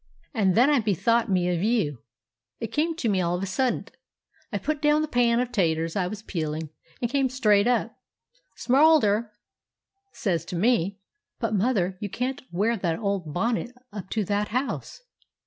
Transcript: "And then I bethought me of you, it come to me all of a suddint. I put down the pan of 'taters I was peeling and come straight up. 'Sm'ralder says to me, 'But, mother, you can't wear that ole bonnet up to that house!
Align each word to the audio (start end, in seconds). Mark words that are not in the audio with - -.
"And 0.33 0.55
then 0.55 0.67
I 0.71 0.79
bethought 0.79 1.29
me 1.29 1.47
of 1.55 1.61
you, 1.61 1.99
it 2.59 2.73
come 2.73 2.95
to 2.95 3.07
me 3.07 3.21
all 3.21 3.35
of 3.37 3.43
a 3.43 3.45
suddint. 3.45 3.89
I 4.51 4.57
put 4.57 4.81
down 4.81 5.03
the 5.03 5.07
pan 5.07 5.39
of 5.39 5.51
'taters 5.51 5.95
I 5.95 6.07
was 6.07 6.23
peeling 6.23 6.71
and 7.03 7.11
come 7.11 7.29
straight 7.29 7.67
up. 7.67 7.95
'Sm'ralder 8.55 9.29
says 10.11 10.43
to 10.45 10.55
me, 10.55 10.97
'But, 11.39 11.53
mother, 11.53 11.99
you 12.01 12.09
can't 12.09 12.41
wear 12.51 12.77
that 12.77 12.97
ole 12.97 13.19
bonnet 13.19 13.75
up 13.93 14.09
to 14.09 14.25
that 14.25 14.47
house! 14.47 15.03